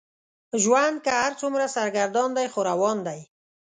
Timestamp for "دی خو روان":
2.37-2.97